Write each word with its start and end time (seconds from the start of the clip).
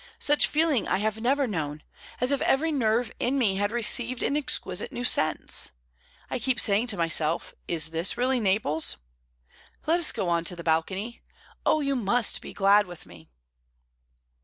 Such 0.17 0.47
feeling 0.47 0.87
I 0.87 0.97
have 0.97 1.21
never 1.21 1.45
known; 1.45 1.83
as 2.19 2.31
if 2.31 2.41
every 2.41 2.71
nerve 2.71 3.11
in 3.19 3.37
me 3.37 3.57
had 3.57 3.71
received 3.71 4.23
an 4.23 4.35
exquisite 4.35 4.91
new 4.91 5.03
sense. 5.03 5.69
I 6.27 6.39
keep 6.39 6.59
saying 6.59 6.87
to 6.87 6.97
myself, 6.97 7.53
'Is 7.67 7.91
this 7.91 8.17
really 8.17 8.39
Naples?' 8.39 8.97
Let 9.85 9.99
us 9.99 10.11
go 10.11 10.27
on 10.27 10.43
to 10.45 10.55
the 10.55 10.63
balcony. 10.63 11.21
Oh, 11.67 11.81
you 11.81 11.95
must 11.95 12.41
be 12.41 12.51
glad 12.51 12.87
with 12.87 13.05
me!" 13.05 13.29